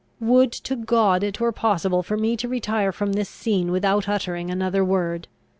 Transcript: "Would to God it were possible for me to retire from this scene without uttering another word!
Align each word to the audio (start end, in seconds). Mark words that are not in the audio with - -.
"Would 0.19 0.51
to 0.63 0.75
God 0.75 1.21
it 1.21 1.39
were 1.39 1.51
possible 1.51 2.01
for 2.01 2.17
me 2.17 2.35
to 2.37 2.47
retire 2.47 2.91
from 2.91 3.13
this 3.13 3.29
scene 3.29 3.69
without 3.71 4.09
uttering 4.09 4.49
another 4.49 4.83
word! 4.83 5.27